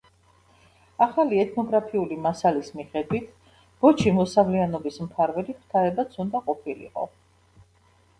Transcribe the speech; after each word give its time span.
ახალი 1.05 1.41
ეთნოგრაფიული 1.41 2.15
მასალის 2.23 2.71
მიხედვით, 2.79 3.27
ბოჩი 3.85 4.13
მოსავლიანობის 4.21 4.97
მფარველი 5.05 5.55
ღვთაებაც 5.59 6.17
უნდა 6.25 6.43
ყოფილიყო. 6.49 7.07